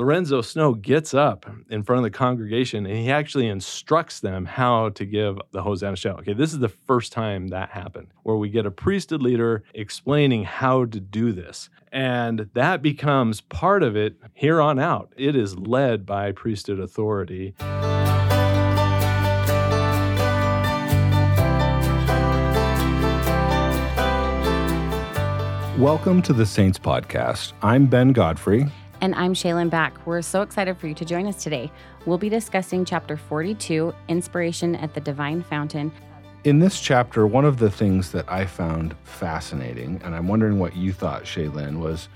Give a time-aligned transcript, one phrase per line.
[0.00, 4.88] Lorenzo Snow gets up in front of the congregation and he actually instructs them how
[4.88, 6.20] to give the Hosanna shout.
[6.20, 10.44] Okay, this is the first time that happened where we get a priesthood leader explaining
[10.44, 11.68] how to do this.
[11.92, 15.12] And that becomes part of it here on out.
[15.18, 17.54] It is led by priesthood authority.
[25.78, 27.52] Welcome to the Saints Podcast.
[27.60, 28.66] I'm Ben Godfrey.
[29.02, 30.06] And I'm Shaylin Back.
[30.06, 31.72] We're so excited for you to join us today.
[32.04, 35.90] We'll be discussing chapter 42, Inspiration at the Divine Fountain.
[36.44, 40.76] In this chapter, one of the things that I found fascinating, and I'm wondering what
[40.76, 42.10] you thought, Shaylin, was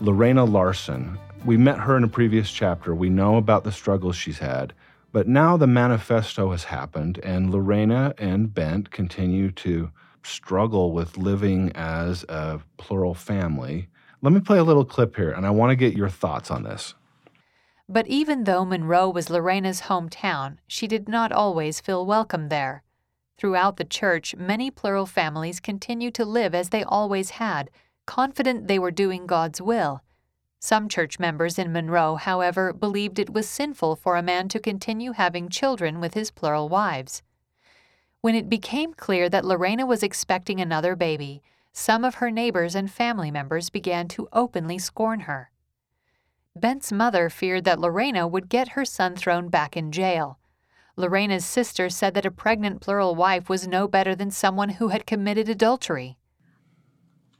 [0.00, 1.18] Lorena Larson.
[1.46, 2.94] We met her in a previous chapter.
[2.94, 4.74] We know about the struggles she's had.
[5.12, 9.90] But now the manifesto has happened, and Lorena and Bent continue to
[10.22, 13.88] struggle with living as a plural family.
[14.26, 16.64] Let me play a little clip here, and I want to get your thoughts on
[16.64, 16.96] this.
[17.88, 22.82] But even though Monroe was Lorena's hometown, she did not always feel welcome there.
[23.38, 27.70] Throughout the church, many plural families continue to live as they always had,
[28.04, 30.02] confident they were doing God's will.
[30.58, 35.12] Some church members in Monroe, however, believed it was sinful for a man to continue
[35.12, 37.22] having children with his plural wives.
[38.22, 41.44] When it became clear that Lorena was expecting another baby,
[41.78, 45.50] some of her neighbors and family members began to openly scorn her.
[46.56, 50.38] Bent's mother feared that Lorena would get her son thrown back in jail.
[50.96, 55.06] Lorena's sister said that a pregnant plural wife was no better than someone who had
[55.06, 56.16] committed adultery.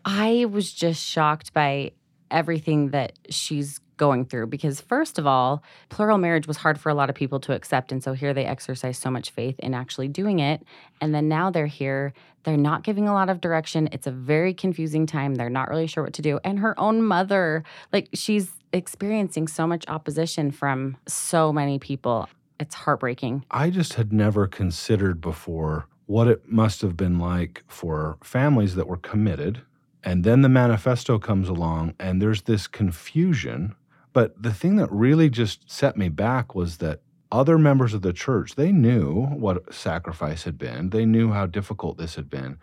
[0.05, 1.93] I was just shocked by
[2.31, 6.95] everything that she's going through because first of all plural marriage was hard for a
[6.95, 10.09] lot of people to accept and so here they exercise so much faith in actually
[10.09, 10.63] doing it
[11.01, 12.13] and then now they're here.
[12.45, 13.89] They're not giving a lot of direction.
[13.91, 15.35] It's a very confusing time.
[15.35, 19.67] They're not really sure what to do and her own mother like she's experiencing so
[19.67, 22.29] much opposition from so many people.
[22.59, 23.45] It's heartbreaking.
[23.51, 28.87] I just had never considered before what it must have been like for families that
[28.87, 29.63] were committed
[30.07, 33.75] and then the manifesto comes along, and there's this confusion
[34.17, 37.01] but the thing that really just set me back was that
[37.31, 40.89] other members of the church, they knew what sacrifice had been.
[40.89, 42.57] They knew how difficult this had been.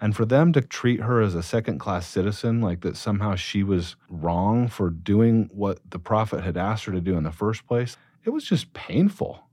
[0.00, 3.62] And for them to treat her as a second class citizen, like that somehow she
[3.62, 7.66] was wrong for doing what the prophet had asked her to do in the first
[7.66, 9.44] place, it was just painful.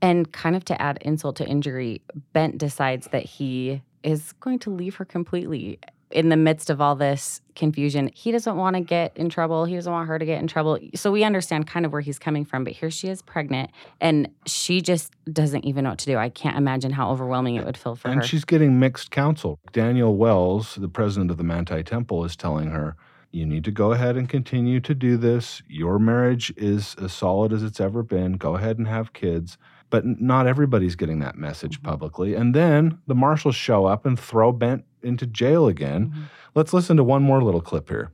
[0.00, 4.70] And kind of to add insult to injury, Bent decides that he is going to
[4.70, 9.16] leave her completely in the midst of all this confusion, he doesn't want to get
[9.16, 9.64] in trouble.
[9.64, 10.78] He doesn't want her to get in trouble.
[10.94, 12.64] So we understand kind of where he's coming from.
[12.64, 16.16] But here she is pregnant and she just doesn't even know what to do.
[16.16, 18.20] I can't imagine how overwhelming it would feel for and her.
[18.20, 19.58] And she's getting mixed counsel.
[19.72, 22.96] Daniel Wells, the president of the Manti Temple, is telling her,
[23.32, 25.62] you need to go ahead and continue to do this.
[25.68, 28.32] Your marriage is as solid as it's ever been.
[28.32, 29.56] Go ahead and have kids.
[29.88, 31.90] But not everybody's getting that message mm-hmm.
[31.90, 32.34] publicly.
[32.34, 36.08] And then the marshals show up and throw Bent into jail again.
[36.08, 36.22] Mm-hmm.
[36.54, 38.10] Let's listen to one more little clip here.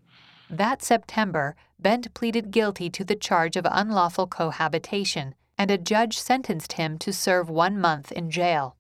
[0.49, 6.75] That September, Bent pleaded guilty to the charge of unlawful cohabitation, and a judge sentenced
[6.75, 8.77] him to serve one month in jail.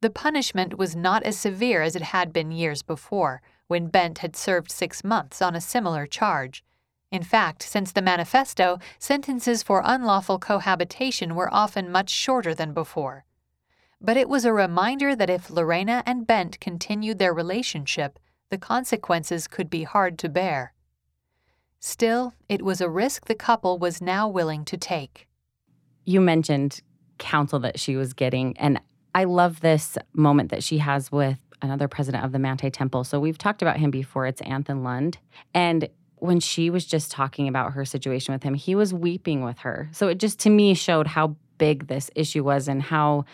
[0.00, 4.36] The punishment was not as severe as it had been years before, when Bent had
[4.36, 6.62] served six months on a similar charge.
[7.10, 13.24] In fact, since the manifesto, sentences for unlawful cohabitation were often much shorter than before.
[14.04, 18.18] But it was a reminder that if Lorena and Bent continued their relationship,
[18.50, 20.74] the consequences could be hard to bear.
[21.80, 25.26] Still, it was a risk the couple was now willing to take.
[26.04, 26.82] You mentioned
[27.16, 28.78] counsel that she was getting, and
[29.14, 33.04] I love this moment that she has with another president of the Manti Temple.
[33.04, 34.26] So we've talked about him before.
[34.26, 35.16] It's Anthon Lund.
[35.54, 39.60] And when she was just talking about her situation with him, he was weeping with
[39.60, 39.88] her.
[39.92, 43.24] So it just to me showed how big this issue was and how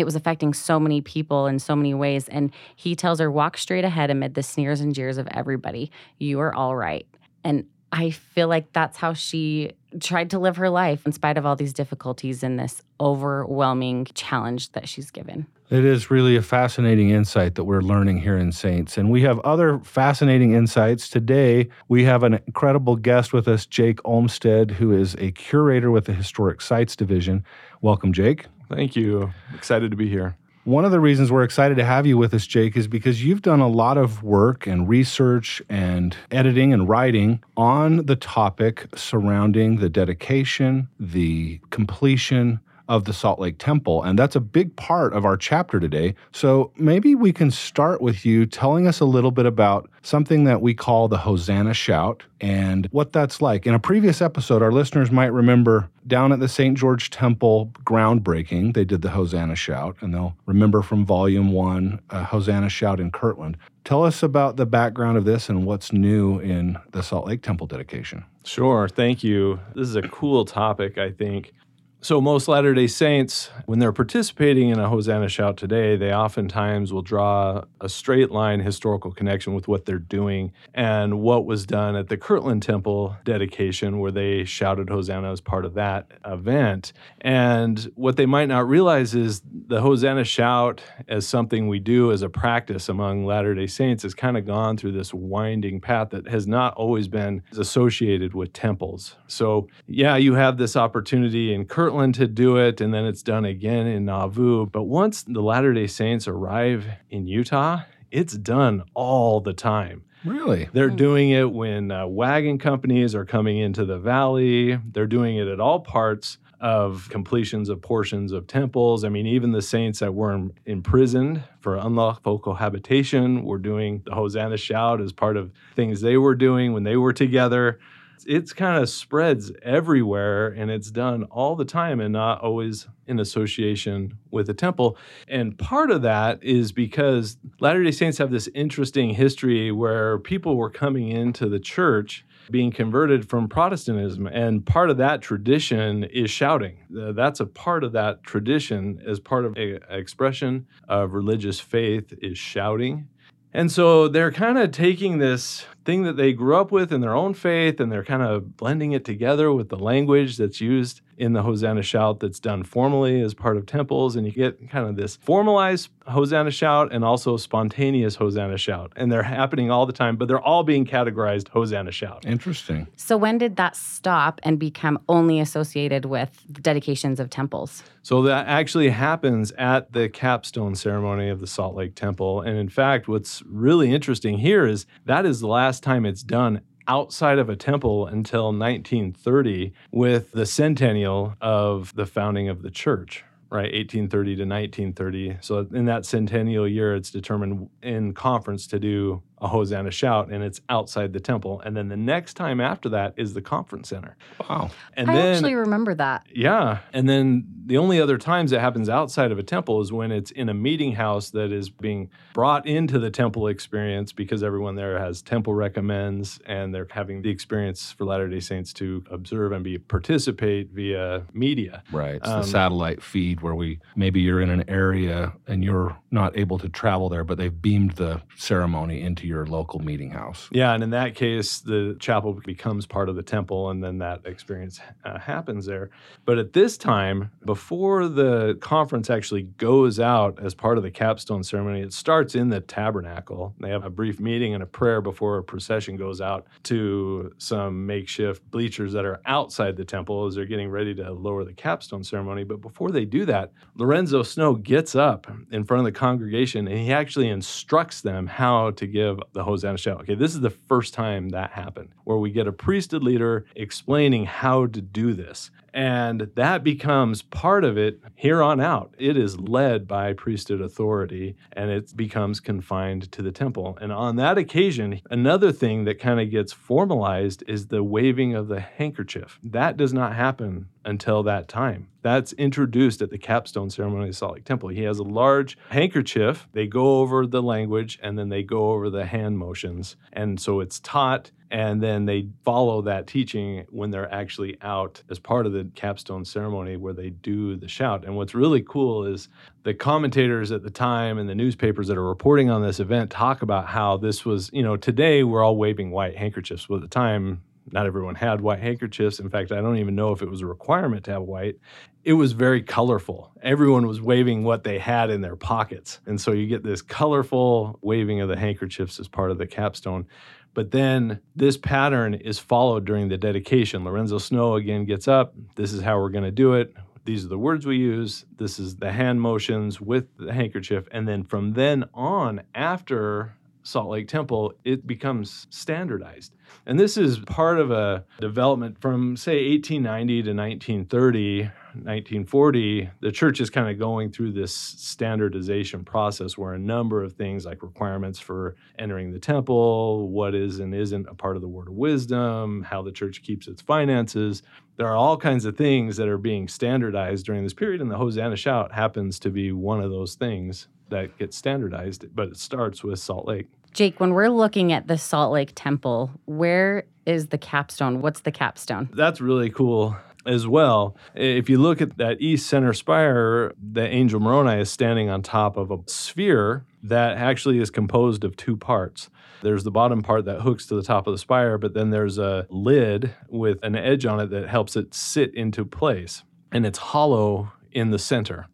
[0.00, 2.28] it was affecting so many people in so many ways.
[2.28, 5.90] And he tells her, walk straight ahead amid the sneers and jeers of everybody.
[6.18, 7.06] You are all right.
[7.44, 11.46] And I feel like that's how she tried to live her life in spite of
[11.46, 15.46] all these difficulties and this overwhelming challenge that she's given.
[15.70, 18.96] It is really a fascinating insight that we're learning here in Saints.
[18.96, 21.10] And we have other fascinating insights.
[21.10, 26.06] Today, we have an incredible guest with us, Jake Olmstead, who is a curator with
[26.06, 27.44] the Historic Sites Division.
[27.82, 28.46] Welcome, Jake.
[28.68, 29.32] Thank you.
[29.54, 30.36] Excited to be here.
[30.64, 33.40] One of the reasons we're excited to have you with us, Jake, is because you've
[33.40, 39.76] done a lot of work and research and editing and writing on the topic surrounding
[39.76, 44.02] the dedication, the completion of the Salt Lake Temple.
[44.02, 46.14] And that's a big part of our chapter today.
[46.32, 50.62] So maybe we can start with you telling us a little bit about something that
[50.62, 53.66] we call the Hosanna Shout and what that's like.
[53.66, 56.76] In a previous episode, our listeners might remember down at the St.
[56.78, 62.24] George Temple groundbreaking, they did the Hosanna Shout, and they'll remember from volume one, uh,
[62.24, 63.58] Hosanna Shout in Kirtland.
[63.84, 67.66] Tell us about the background of this and what's new in the Salt Lake Temple
[67.66, 68.24] dedication.
[68.44, 68.88] Sure.
[68.88, 69.60] Thank you.
[69.74, 71.52] This is a cool topic, I think.
[72.00, 76.92] So, most Latter day Saints, when they're participating in a Hosanna shout today, they oftentimes
[76.92, 81.96] will draw a straight line historical connection with what they're doing and what was done
[81.96, 86.92] at the Kirtland Temple dedication, where they shouted Hosanna as part of that event.
[87.20, 92.22] And what they might not realize is the Hosanna shout, as something we do as
[92.22, 96.28] a practice among Latter day Saints, has kind of gone through this winding path that
[96.28, 99.16] has not always been associated with temples.
[99.26, 103.22] So, yeah, you have this opportunity in Kirtland Kirtland to do it, and then it's
[103.22, 104.66] done again in Nauvoo.
[104.66, 107.80] But once the Latter day Saints arrive in Utah,
[108.10, 110.04] it's done all the time.
[110.22, 110.68] Really?
[110.70, 114.78] They're doing it when uh, wagon companies are coming into the valley.
[114.92, 119.02] They're doing it at all parts of completions of portions of temples.
[119.02, 124.58] I mean, even the saints that were imprisoned for unlawful cohabitation were doing the Hosanna
[124.58, 127.78] shout as part of things they were doing when they were together
[128.26, 133.18] it's kind of spreads everywhere and it's done all the time and not always in
[133.20, 134.96] association with the temple.
[135.28, 140.56] And part of that is because Latter day Saints have this interesting history where people
[140.56, 144.26] were coming into the church being converted from Protestantism.
[144.26, 146.78] And part of that tradition is shouting.
[146.90, 152.38] That's a part of that tradition as part of an expression of religious faith is
[152.38, 153.08] shouting.
[153.54, 157.14] And so they're kind of taking this thing that they grew up with in their
[157.14, 161.32] own faith and they're kind of blending it together with the language that's used in
[161.32, 164.16] the Hosanna shout that's done formally as part of temples.
[164.16, 168.92] And you get kind of this formalized Hosanna shout and also spontaneous Hosanna shout.
[168.96, 172.24] And they're happening all the time, but they're all being categorized Hosanna shout.
[172.24, 172.86] Interesting.
[172.96, 176.30] So when did that stop and become only associated with
[176.62, 177.82] dedications of temples?
[178.02, 182.40] So that actually happens at the capstone ceremony of the Salt Lake Temple.
[182.40, 186.62] And in fact, what's really interesting here is that is the last time it's done
[186.88, 193.24] outside of a temple until 1930 with the centennial of the founding of the church
[193.50, 193.72] right?
[193.72, 199.48] 1830 to 1930 so in that centennial year it's determined in conference to do a
[199.48, 201.60] Hosanna shout, and it's outside the temple.
[201.64, 204.16] And then the next time after that is the conference center.
[204.48, 204.70] Wow.
[204.94, 206.26] And I then, actually remember that.
[206.34, 206.78] Yeah.
[206.92, 210.30] And then the only other times it happens outside of a temple is when it's
[210.30, 214.98] in a meeting house that is being brought into the temple experience because everyone there
[214.98, 219.62] has temple recommends and they're having the experience for Latter day Saints to observe and
[219.62, 221.82] be participate via media.
[221.92, 222.16] Right.
[222.16, 226.36] It's um, the satellite feed where we maybe you're in an area and you're not
[226.38, 230.48] able to travel there, but they've beamed the ceremony into your local meeting house.
[230.50, 234.24] Yeah, and in that case, the chapel becomes part of the temple, and then that
[234.24, 235.90] experience uh, happens there.
[236.24, 241.44] But at this time, before the conference actually goes out as part of the capstone
[241.44, 243.54] ceremony, it starts in the tabernacle.
[243.60, 247.86] They have a brief meeting and a prayer before a procession goes out to some
[247.86, 252.02] makeshift bleachers that are outside the temple as they're getting ready to lower the capstone
[252.02, 252.44] ceremony.
[252.44, 256.78] But before they do that, Lorenzo Snow gets up in front of the congregation and
[256.78, 260.00] he actually instructs them how to give the Hosanna shout.
[260.02, 264.24] Okay, this is the first time that happened where we get a priesthood leader explaining
[264.24, 265.50] how to do this.
[265.78, 268.96] And that becomes part of it here on out.
[268.98, 273.78] It is led by priesthood authority and it becomes confined to the temple.
[273.80, 278.48] And on that occasion, another thing that kind of gets formalized is the waving of
[278.48, 279.38] the handkerchief.
[279.44, 281.86] That does not happen until that time.
[282.02, 284.70] That's introduced at the capstone ceremony of Salt Lake Temple.
[284.70, 286.48] He has a large handkerchief.
[286.54, 289.94] They go over the language and then they go over the hand motions.
[290.12, 295.18] And so it's taught and then they follow that teaching when they're actually out as
[295.18, 298.04] part of the capstone ceremony where they do the shout.
[298.04, 299.28] And what's really cool is
[299.62, 303.42] the commentators at the time and the newspapers that are reporting on this event talk
[303.42, 306.66] about how this was, you know, today we're all waving white handkerchiefs.
[306.68, 309.18] But at the time, not everyone had white handkerchiefs.
[309.18, 311.56] In fact, I don't even know if it was a requirement to have white.
[312.04, 313.32] It was very colorful.
[313.42, 316.00] Everyone was waving what they had in their pockets.
[316.06, 320.06] And so you get this colorful waving of the handkerchiefs as part of the capstone.
[320.54, 323.84] But then this pattern is followed during the dedication.
[323.84, 325.34] Lorenzo Snow again gets up.
[325.54, 326.74] This is how we're going to do it.
[327.04, 328.26] These are the words we use.
[328.36, 330.86] This is the hand motions with the handkerchief.
[330.90, 336.34] And then from then on, after Salt Lake Temple, it becomes standardized.
[336.66, 341.50] And this is part of a development from, say, 1890 to 1930
[341.84, 347.14] 1940, the church is kind of going through this standardization process where a number of
[347.14, 351.48] things like requirements for entering the temple, what is and isn't a part of the
[351.48, 354.42] word of wisdom, how the church keeps its finances,
[354.76, 357.96] there are all kinds of things that are being standardized during this period, and the
[357.96, 362.84] Hosanna Shout happens to be one of those things that gets standardized, but it starts
[362.84, 363.48] with Salt Lake.
[363.72, 368.00] Jake, when we're looking at the Salt Lake Temple, where is the capstone?
[368.00, 368.88] What's the capstone?
[368.92, 369.96] That's really cool
[370.28, 370.96] as well.
[371.14, 375.56] If you look at that east center spire, the angel Moroni is standing on top
[375.56, 379.10] of a sphere that actually is composed of two parts.
[379.42, 382.18] There's the bottom part that hooks to the top of the spire, but then there's
[382.18, 386.22] a lid with an edge on it that helps it sit into place.
[386.52, 388.46] And it's hollow in the center.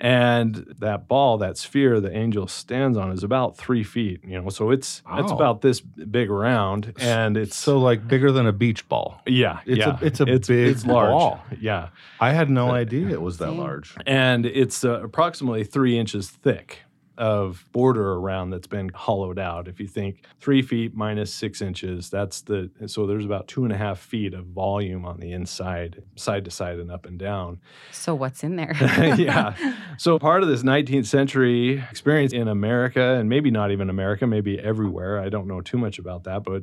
[0.00, 4.48] And that ball, that sphere the angel stands on is about three feet, you know,
[4.48, 8.88] so it's it's about this big round and it's So like bigger than a beach
[8.88, 9.20] ball.
[9.26, 11.10] yeah, It's a- it's a it's, big it's large.
[11.10, 11.42] ball.
[11.60, 11.88] Yeah.
[12.18, 13.94] I had no idea it was that large.
[14.06, 16.78] and it's uh, approximately three inches thick
[17.20, 19.68] of border around that's been hollowed out.
[19.68, 23.72] If you think three feet minus six inches, that's the so there's about two and
[23.72, 27.60] a half feet of volume on the inside, side to side and up and down.
[27.92, 28.74] So what's in there?
[28.80, 29.54] yeah.
[29.98, 34.58] So part of this 19th century experience in America, and maybe not even America, maybe
[34.58, 35.20] everywhere.
[35.20, 36.62] I don't know too much about that, but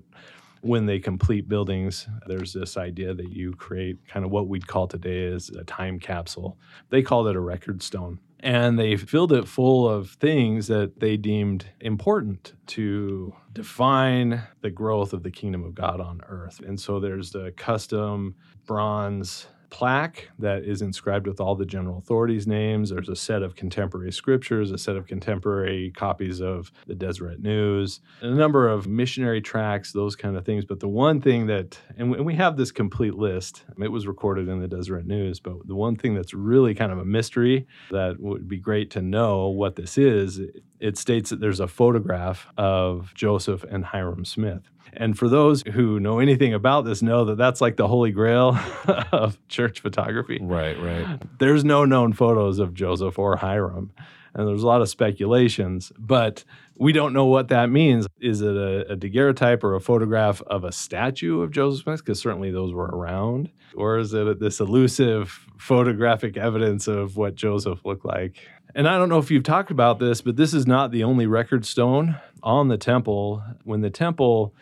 [0.62, 4.88] when they complete buildings, there's this idea that you create kind of what we'd call
[4.88, 6.58] today as a time capsule.
[6.90, 8.20] They called it a record stone.
[8.40, 15.14] And they filled it full of things that they deemed important to define the growth
[15.14, 16.60] of the kingdom of God on earth.
[16.60, 22.48] And so there's the custom bronze plaque that is inscribed with all the general authorities'
[22.48, 22.90] names.
[22.90, 28.00] There's a set of contemporary scriptures, a set of contemporary copies of the Deseret News,
[28.22, 30.66] a number of missionary tracts, those kind of things.
[30.66, 34.60] But the one thing that, and we have this complete list, it was recorded in
[34.60, 38.48] the Deseret News, but the one thing that's really kind of a mystery that would
[38.48, 40.40] be great to know what this is,
[40.80, 44.70] it states that there's a photograph of Joseph and Hyrum Smith.
[44.94, 48.58] And for those who know anything about this, know that that's like the holy grail
[49.12, 50.40] of church photography.
[50.42, 51.22] Right, right.
[51.40, 53.92] There's no known photos of Joseph or Hyrum.
[54.34, 56.44] And there's a lot of speculations, but
[56.78, 58.06] we don't know what that means.
[58.22, 62.06] Is it a, a daguerreotype or a photograph of a statue of Joseph Smith?
[62.06, 63.50] Because certainly those were around.
[63.76, 68.38] Or is it this elusive photographic evidence of what Joseph looked like?
[68.76, 71.26] And I don't know if you've talked about this, but this is not the only
[71.26, 73.44] record stone on the temple.
[73.64, 74.54] When the temple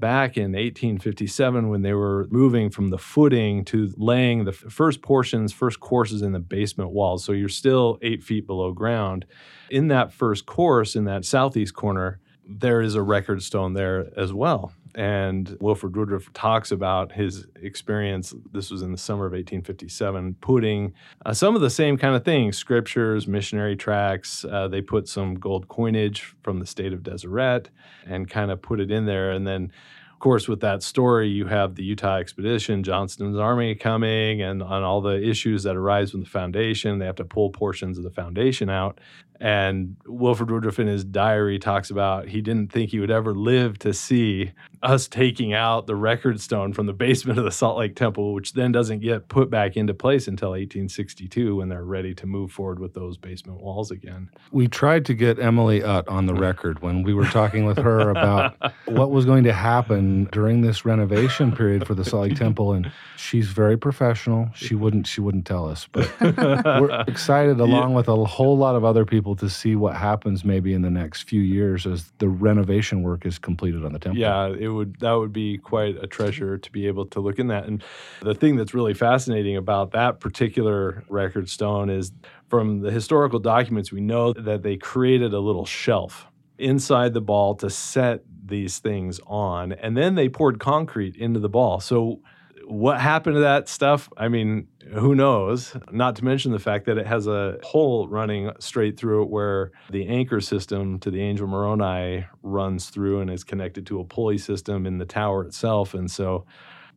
[0.00, 5.52] back in 1857 when they were moving from the footing to laying the first portions,
[5.52, 7.22] first courses in the basement walls.
[7.24, 9.26] So you're still eight feet below ground.
[9.70, 12.18] In that first course, in that southeast corner,
[12.48, 14.72] there is a record stone there as well.
[14.94, 18.34] And Wilford Woodruff talks about his experience.
[18.52, 20.92] This was in the summer of 1857, putting
[21.24, 24.44] uh, some of the same kind of things scriptures, missionary tracts.
[24.44, 27.70] Uh, they put some gold coinage from the state of Deseret
[28.06, 29.30] and kind of put it in there.
[29.30, 29.72] And then,
[30.12, 34.82] of course, with that story, you have the Utah expedition, Johnston's army coming, and on
[34.82, 36.98] all the issues that arise from the foundation.
[36.98, 39.00] They have to pull portions of the foundation out.
[39.40, 43.78] And Wilford Woodruff in his diary talks about he didn't think he would ever live
[43.80, 47.96] to see us taking out the record stone from the basement of the Salt Lake
[47.96, 52.26] Temple, which then doesn't get put back into place until 1862 when they're ready to
[52.26, 54.28] move forward with those basement walls again.
[54.52, 58.10] We tried to get Emily Utt on the record when we were talking with her
[58.10, 58.56] about
[58.86, 62.90] what was going to happen during this renovation period for the Salt Lake Temple, and
[63.16, 64.50] she's very professional.
[64.54, 68.84] She wouldn't she wouldn't tell us, but we're excited along with a whole lot of
[68.84, 73.02] other people to see what happens maybe in the next few years as the renovation
[73.02, 74.20] work is completed on the temple.
[74.20, 77.48] Yeah, it would that would be quite a treasure to be able to look in
[77.48, 77.66] that.
[77.66, 77.82] And
[78.22, 82.12] the thing that's really fascinating about that particular record stone is
[82.48, 86.26] from the historical documents we know that they created a little shelf
[86.58, 91.48] inside the ball to set these things on and then they poured concrete into the
[91.48, 91.78] ball.
[91.80, 92.20] So
[92.66, 94.08] what happened to that stuff?
[94.16, 95.76] I mean, who knows?
[95.90, 99.72] Not to mention the fact that it has a hole running straight through it where
[99.90, 104.38] the anchor system to the Angel Moroni runs through and is connected to a pulley
[104.38, 105.94] system in the tower itself.
[105.94, 106.44] And so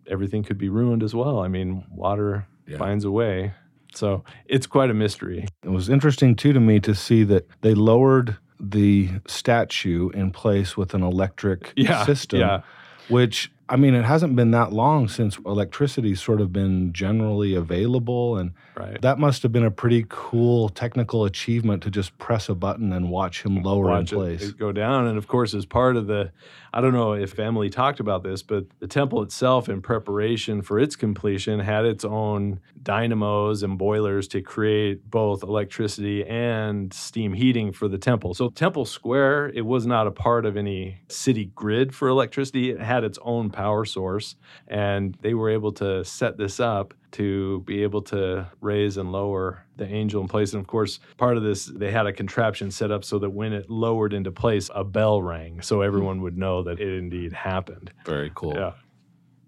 [0.08, 1.40] everything could be ruined as well.
[1.40, 2.78] I mean, water Yeah.
[2.78, 3.54] finds a way.
[3.94, 5.46] So it's quite a mystery.
[5.63, 10.75] It was interesting too to me to see that they lowered the statue in place
[10.78, 12.06] with an electric Yeah.
[12.06, 12.62] system, Yeah.
[13.10, 18.38] which I mean, it hasn't been that long since electricity's sort of been generally available.
[18.38, 19.01] And Right.
[19.01, 23.10] that must have been a pretty cool technical achievement to just press a button and
[23.10, 24.50] watch him lower watch in it- place.
[24.50, 25.08] It, go down.
[25.08, 26.32] And of course, as part of the,
[26.74, 30.77] I don't know if Emily talked about this, but the temple itself, in preparation for
[30.79, 37.72] its completion, had its own dynamos and boilers to create both electricity and steam heating
[37.72, 38.34] for the temple.
[38.34, 42.82] So, Temple Square, it was not a part of any city grid for electricity, it
[42.82, 44.36] had its own power source.
[44.68, 49.66] And they were able to set this up to be able to raise and lower
[49.78, 50.54] the angel in place.
[50.54, 53.54] And of course, part of this, they had a contraption set up so that when
[53.54, 55.88] it lowered into place, a bell rang so mm-hmm.
[55.88, 57.92] everyone would know that it indeed happened.
[58.06, 58.54] Very cool.
[58.56, 58.74] Yeah.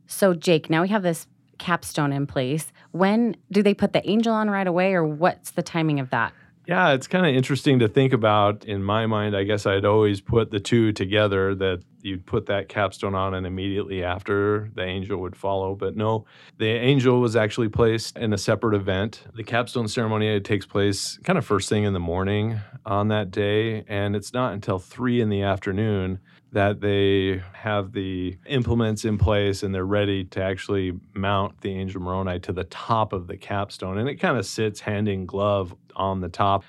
[0.08, 2.72] So, Jake, now we have this capstone in place.
[2.92, 6.34] When do they put the angel on right away, or what's the timing of that?
[6.67, 8.65] Yeah, it's kind of interesting to think about.
[8.65, 12.69] In my mind, I guess I'd always put the two together that you'd put that
[12.69, 15.75] capstone on and immediately after the angel would follow.
[15.75, 16.25] But no,
[16.57, 19.24] the angel was actually placed in a separate event.
[19.36, 23.84] The capstone ceremony takes place kind of first thing in the morning on that day.
[23.88, 26.19] And it's not until three in the afternoon
[26.56, 32.02] that they have the implements in place and they're ready to actually mount the angel
[32.02, 33.98] Moroni to the top of the capstone.
[33.98, 36.64] And it kind of sits hand in glove on the top.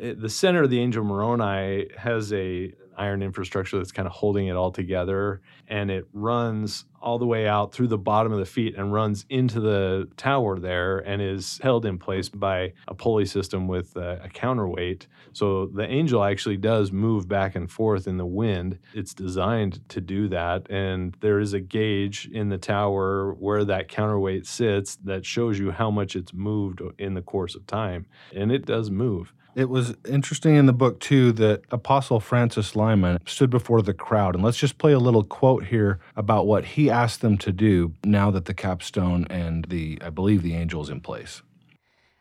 [0.00, 4.46] Eh, the center of the angel Moroni has a iron infrastructure that's kind of holding
[4.46, 8.46] it all together and it runs all the way out through the bottom of the
[8.46, 13.24] feet and runs into the tower there and is held in place by a pulley
[13.24, 18.16] system with a, a counterweight so the angel actually does move back and forth in
[18.16, 18.78] the wind.
[18.92, 20.68] It's designed to do that.
[20.70, 25.70] And there is a gauge in the tower where that counterweight sits that shows you
[25.70, 28.06] how much it's moved in the course of time.
[28.34, 29.32] And it does move.
[29.54, 34.34] It was interesting in the book, too, that Apostle Francis Lyman stood before the crowd.
[34.34, 37.94] And let's just play a little quote here about what he asked them to do
[38.04, 41.42] now that the capstone and the, I believe, the angel is in place.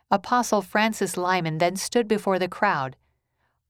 [0.09, 2.95] Apostle Francis Lyman then stood before the crowd.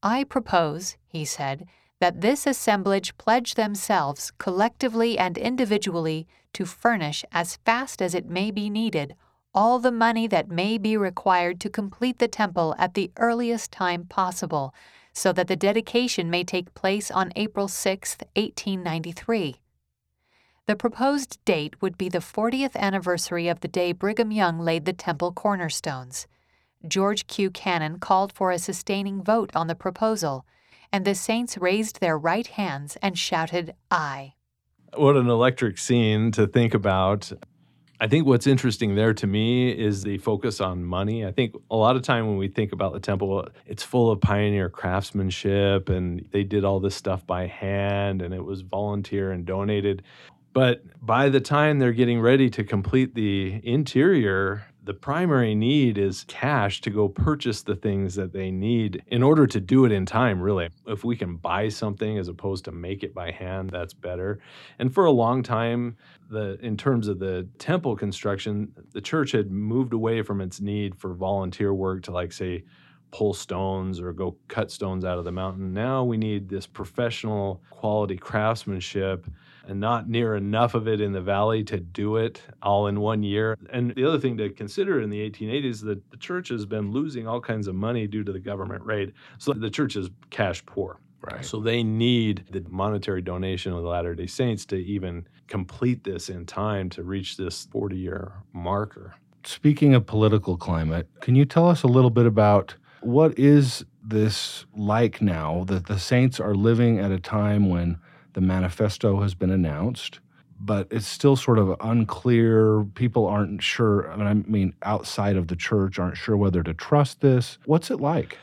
[0.03, 1.65] I propose, he said,
[1.99, 8.51] that this assemblage pledge themselves, collectively and individually, to furnish, as fast as it may
[8.51, 9.15] be needed,
[9.57, 14.05] all the money that may be required to complete the temple at the earliest time
[14.05, 14.71] possible,
[15.13, 19.55] so that the dedication may take place on April 6, 1893.
[20.67, 24.93] The proposed date would be the 40th anniversary of the day Brigham Young laid the
[24.93, 26.27] temple cornerstones.
[26.87, 27.49] George Q.
[27.49, 30.45] Cannon called for a sustaining vote on the proposal,
[30.93, 34.35] and the saints raised their right hands and shouted, Aye.
[34.95, 37.31] What an electric scene to think about.
[37.99, 41.25] I think what's interesting there to me is the focus on money.
[41.25, 44.21] I think a lot of time when we think about the temple, it's full of
[44.21, 49.45] pioneer craftsmanship and they did all this stuff by hand and it was volunteer and
[49.47, 50.03] donated.
[50.53, 56.23] But by the time they're getting ready to complete the interior, the primary need is
[56.29, 60.05] cash to go purchase the things that they need in order to do it in
[60.05, 60.69] time, really.
[60.87, 64.39] If we can buy something as opposed to make it by hand, that's better.
[64.79, 65.97] And for a long time,
[66.29, 70.95] the in terms of the temple construction, the church had moved away from its need
[70.95, 72.63] for volunteer work to like say
[73.11, 75.73] pull stones or go cut stones out of the mountain.
[75.73, 79.27] Now we need this professional quality craftsmanship
[79.67, 83.21] and not near enough of it in the valley to do it all in one
[83.21, 83.57] year.
[83.71, 87.27] And the other thing to consider in the 1880s that the church has been losing
[87.27, 89.13] all kinds of money due to the government raid.
[89.37, 90.99] So the church is cash poor.
[91.21, 91.43] Right.
[91.43, 96.29] So they need the monetary donation of the Latter day Saints to even complete this
[96.29, 99.15] in time to reach this 40 year marker.
[99.43, 104.65] Speaking of political climate, can you tell us a little bit about what is this
[104.75, 107.97] like now that the saints are living at a time when
[108.37, 110.19] the manifesto has been announced,
[110.59, 112.83] but it's still sort of unclear.
[112.93, 114.11] People aren't sure.
[114.11, 117.57] I mean, outside of the church, aren't sure whether to trust this.
[117.65, 118.37] What's it like?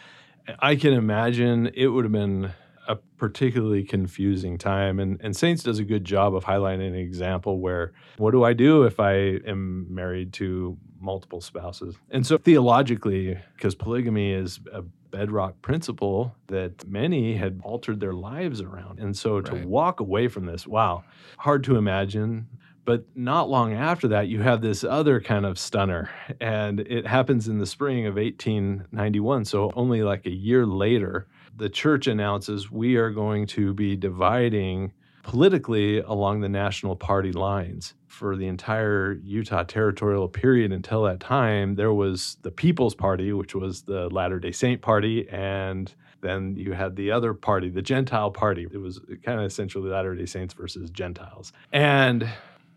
[0.59, 2.51] I can imagine it would have been
[2.89, 4.99] a particularly confusing time.
[4.99, 8.53] And, and Saints does a good job of highlighting an example where what do I
[8.53, 9.13] do if I
[9.47, 11.95] am married to multiple spouses?
[12.11, 14.83] And so theologically, because polygamy is a
[15.15, 18.99] bedrock principle that many had altered their lives around.
[18.99, 19.65] And so to Right.
[19.67, 21.05] walk away from this, wow,
[21.39, 22.49] hard to imagine.
[22.85, 26.11] But not long after that, you have this other kind of stunner.
[26.41, 29.45] And it happens in the spring of 1891.
[29.45, 34.93] So only like a year later, the church announces we are going to be dividing
[35.25, 37.95] politically along the national party lines.
[38.07, 43.57] For the entire Utah territorial period until that time, there was the People's Party, which
[43.57, 45.93] was the Latter day Saint Party, and
[46.25, 48.67] Then you had the other party, the Gentile party.
[48.73, 51.53] It was kind of essentially Latter day Saints versus Gentiles.
[51.71, 52.27] And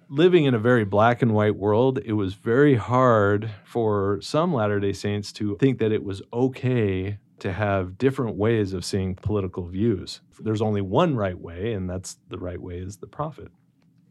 [0.10, 4.82] living in a very black and white world, it was very hard for some Latter
[4.82, 9.68] day Saints to think that it was okay to have different ways of seeing political
[9.68, 10.22] views.
[10.40, 13.50] There's only one right way, and that's the right way is the prophet.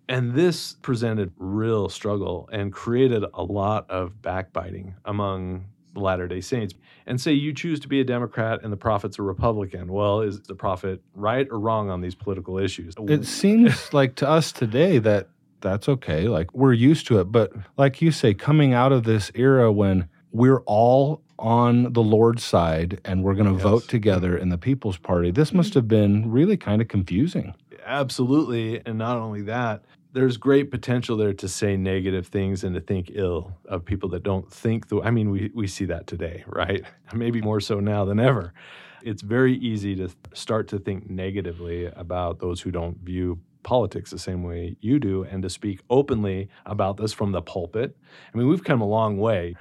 [0.08, 6.40] And this presented real struggle and created a lot of backbiting among the Latter day
[6.40, 6.74] Saints.
[7.06, 9.92] And say you choose to be a Democrat and the prophet's a Republican.
[9.92, 12.94] Well, is the prophet right or wrong on these political issues?
[13.08, 15.28] It seems like to us today that
[15.60, 16.28] that's okay.
[16.28, 17.24] Like we're used to it.
[17.24, 22.44] But like you say, coming out of this era when we're all on the Lord's
[22.44, 23.62] side and we're going to Yes.
[23.62, 25.58] vote together in the People's Party, this mm-hmm.
[25.58, 27.54] must have been really kind of confusing.
[27.84, 28.80] Absolutely.
[28.84, 33.10] And not only that, there's great potential there to say negative things and to think
[33.14, 36.82] ill of people that don't think the I mean, we, we see that today, right?
[37.14, 38.54] Maybe more so now than ever.
[39.02, 44.18] It's very easy to start to think negatively about those who don't view politics the
[44.18, 47.96] same way you do and to speak openly about this from the pulpit.
[48.32, 49.56] I mean, we've come a long way.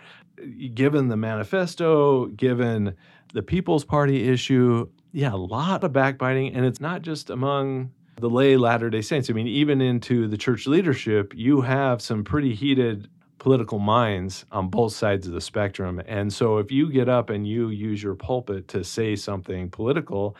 [0.73, 2.95] Given the manifesto, given
[3.33, 6.53] the People's Party issue, yeah, a lot of backbiting.
[6.53, 9.29] And it's not just among the lay Latter day Saints.
[9.29, 14.69] I mean, even into the church leadership, you have some pretty heated political minds on
[14.69, 16.01] both sides of the spectrum.
[16.07, 20.35] And so if you get up and you use your pulpit to say something political,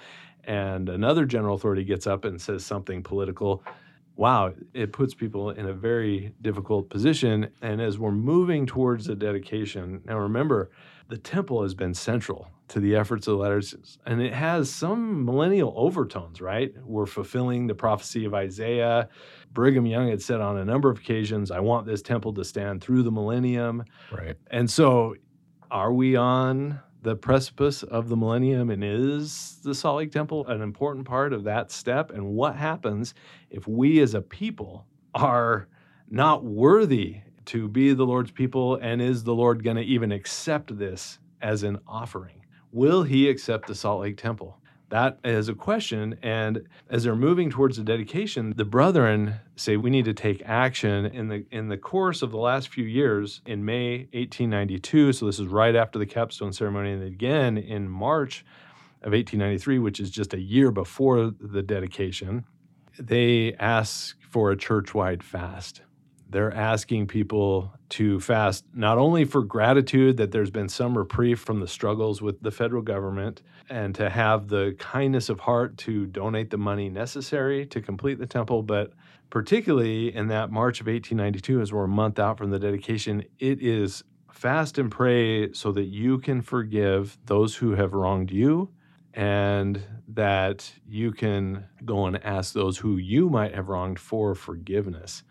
[0.46, 3.64] and another general authority gets up and says something political,
[4.16, 7.50] wow, it puts people in a very difficult position.
[7.62, 10.72] And as we're moving towards the dedication, now remember,
[11.10, 15.24] the temple has been central to the efforts of the letters, and it has some
[15.24, 16.74] millennial overtones, right?
[16.84, 19.08] We're fulfilling the prophecy of Isaiah.
[19.54, 22.82] Brigham Young had said on a number of occasions, I want this temple to stand
[22.82, 23.84] through the millennium.
[24.12, 24.36] Right.
[24.50, 25.16] And so,
[25.70, 28.72] are we on the precipice of the millennium?
[28.72, 32.10] And is the Salt Lake Temple an important part of that step?
[32.10, 33.14] And what happens
[33.52, 35.68] if we as a people are
[36.10, 38.78] not worthy to be the Lord's people?
[38.82, 42.44] And is the Lord going to even accept this as an offering?
[42.72, 44.60] Will he accept the Salt Lake Temple?
[44.96, 46.18] That is a question.
[46.24, 51.06] And as they're moving towards the dedication, the brethren say we need to take action.
[51.08, 55.38] In the in the course of the last few years, in May 1892, so this
[55.38, 58.46] is right after the capstone ceremony, and again in March
[59.02, 62.46] of 1893, which is just a year before the dedication,
[62.98, 65.82] they ask for a church-wide fast.
[66.36, 71.62] They're asking people to fast not only for gratitude that there's been some reprieve from
[71.62, 76.50] the struggles with the federal government and to have the kindness of heart to donate
[76.50, 78.92] the money necessary to complete the temple, but
[79.30, 83.62] particularly in that March of 1892, as we're a month out from the dedication, it
[83.62, 88.70] is fast and pray so that you can forgive those who have wronged you
[89.14, 95.24] and that you can go and ask those who you might have wronged for forgiveness.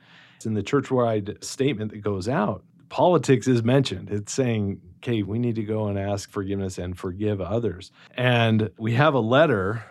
[0.47, 2.65] In the church-wide statement that goes out.
[2.89, 4.11] Politics is mentioned.
[4.11, 7.91] It's saying, okay, we need to go and ask forgiveness and forgive others.
[8.17, 9.85] And we have a letter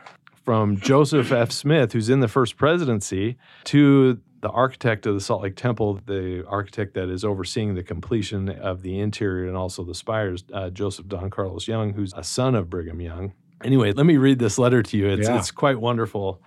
[0.45, 1.51] from Joseph F.
[1.51, 6.45] Smith, who's in the first presidency, to the architect of the Salt Lake Temple, the
[6.47, 11.07] architect that is overseeing the completion of the interior and also the spires, uh, Joseph
[11.07, 13.33] Don Carlos Young, who's a son of Brigham Young.
[13.63, 15.07] Anyway, let me read this letter to you.
[15.09, 15.37] It's, Yeah.
[15.37, 16.41] it's quite wonderful.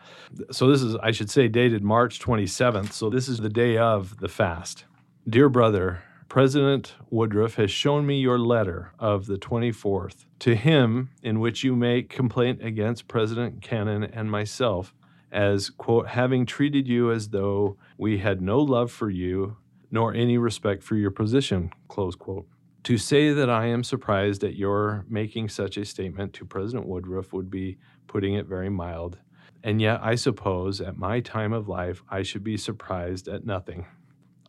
[0.51, 2.93] So, this is, I should say, dated March 27th.
[2.93, 4.85] So, this is the day of the fast.
[5.29, 11.41] Dear brother, President Woodruff has shown me your letter of the 24th to him, in
[11.41, 14.93] which you make complaint against President Cannon and myself
[15.33, 19.57] as, quote, having treated you as though we had no love for you
[19.91, 22.47] nor any respect for your position, close quote.
[22.87, 27.33] To say that I am surprised at your making such a statement to President Woodruff
[27.33, 29.19] would be putting it very mild.
[29.65, 33.87] And yet, I suppose at my time of life, I should be surprised at nothing.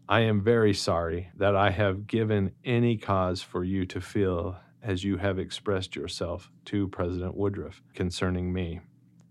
[0.08, 5.04] I am very sorry that I have given any cause for you to feel as
[5.04, 8.82] you have expressed yourself to President Woodruff concerning me.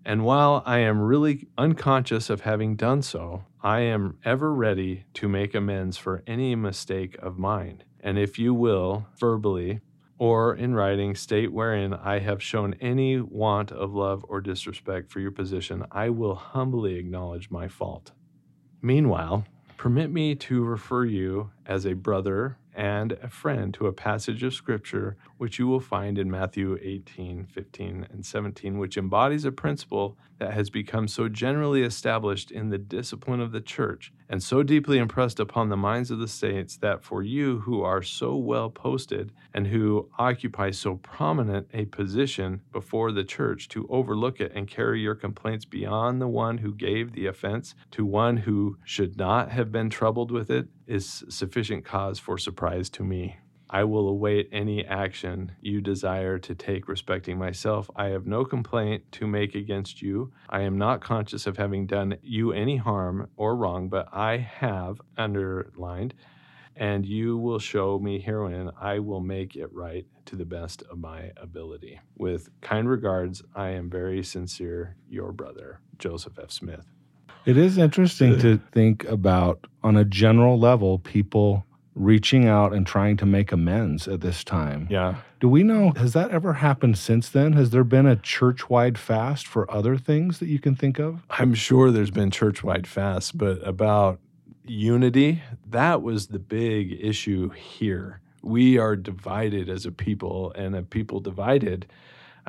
[0.04, 5.28] And while I am really unconscious of having done so, I am ever ready to
[5.28, 7.84] make amends for any mistake of mine.
[8.06, 9.80] And if you will, verbally
[10.16, 15.18] or in writing, state wherein I have shown any want of love or disrespect for
[15.18, 18.12] your position, I will humbly acknowledge my fault.
[18.80, 19.44] Meanwhile,
[19.76, 24.54] permit me to refer you as a brother and a friend to a passage of
[24.54, 30.16] scripture which you will find in Matthew 18, 15, and 17, which embodies a principle
[30.38, 34.98] that has become so generally established in the discipline of the church and so deeply
[34.98, 39.32] impressed upon the minds of the saints that for you who are so well posted
[39.54, 45.00] and who occupy so prominent a position before the church to overlook it and carry
[45.00, 49.70] your complaints beyond the one who gave the offense to one who should not have
[49.70, 53.36] been troubled with it is sufficient cause for surprise to me.
[53.68, 57.90] I will await any action you desire to take respecting myself.
[57.96, 60.32] I have no complaint to make against you.
[60.48, 65.00] I am not conscious of having done you any harm or wrong, but I have
[65.16, 66.14] underlined,
[66.76, 70.98] and you will show me herein I will make it right to the best of
[70.98, 72.00] my ability.
[72.16, 76.50] With kind regards, I am very sincere, your brother, Joseph F.
[76.50, 76.86] Smith.
[77.44, 81.64] It is interesting to think about on a general level, people
[81.96, 84.86] reaching out and trying to make amends at this time.
[84.90, 85.16] Yeah.
[85.40, 87.54] Do we know, has that ever happened since then?
[87.54, 91.22] Has there been a church wide fast for other things that you can think of?
[91.30, 94.20] I'm sure there's been church wide fasts, but about
[94.64, 98.20] unity, that was the big issue here.
[98.42, 101.86] We are divided as a people, and a people divided,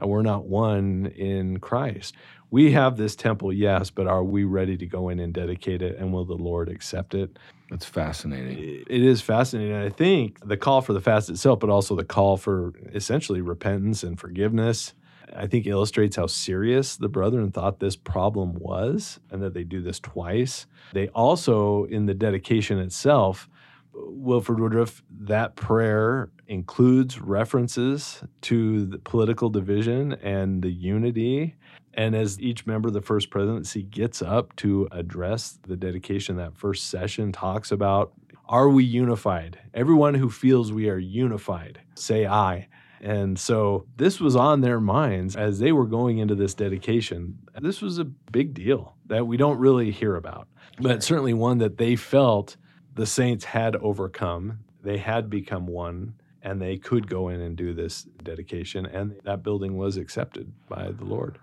[0.02, 2.16] uh, we're not one in Christ.
[2.50, 5.98] We have this temple, yes, but are we ready to go in and dedicate it?
[5.98, 7.38] And will the Lord accept it?
[7.70, 8.84] That's fascinating.
[8.90, 9.76] It is fascinating.
[9.76, 14.04] I think the call for the fast itself, but also the call for essentially repentance
[14.04, 14.94] and forgiveness,
[15.36, 19.82] I think illustrates how serious the brethren thought this problem was and that they do
[19.82, 20.68] this twice.
[20.94, 23.50] They also, in the dedication itself,
[23.94, 31.56] Wilford Woodruff, that prayer includes references to the political division and the unity.
[31.98, 36.56] And as each member of the first presidency gets up to address the dedication, that
[36.56, 38.14] first session talks about
[38.48, 39.60] are we unified?
[39.74, 42.70] Everyone who feels we are unified, say aye.
[43.02, 47.40] And so this was on their minds as they were going into this dedication.
[47.60, 50.48] This was a big deal that we don't really hear about,
[50.80, 52.56] but certainly one that they felt
[52.96, 54.60] the saints had overcome.
[54.82, 58.86] They had become one and they could go in and do this dedication.
[58.86, 61.38] And that building was accepted by the Lord.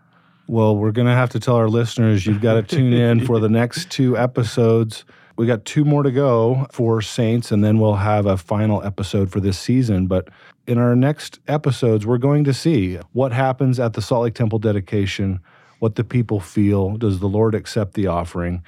[0.47, 3.41] Well, we're going to have to tell our listeners you've got to tune in for
[3.41, 5.05] the next two episodes.
[5.37, 9.33] We got two more to go for Saints, and then we'll have a final episode
[9.33, 10.07] for this season.
[10.07, 10.29] But
[10.67, 14.59] in our next episodes, we're going to see what happens at the Salt Lake Temple
[14.59, 15.41] dedication,
[15.79, 16.97] what the people feel.
[16.97, 18.63] Does the Lord accept the offering?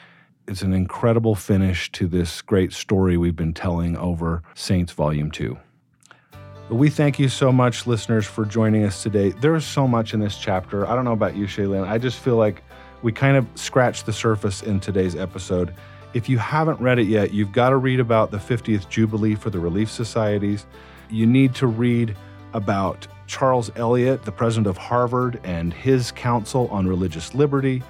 [0.48, 5.58] It's an incredible finish to this great story we've been telling over Saints Volume 2.
[6.70, 9.30] We thank you so much, listeners, for joining us today.
[9.30, 10.84] There is so much in this chapter.
[10.84, 11.86] I don't know about you, Shaylin.
[11.86, 12.64] I just feel like
[13.02, 15.72] we kind of scratched the surface in today's episode.
[16.12, 19.48] If you haven't read it yet, you've got to read about the 50th Jubilee for
[19.48, 20.66] the Relief Societies.
[21.08, 22.16] You need to read
[22.52, 27.80] about Charles Eliot, the president of Harvard, and his council on religious liberty,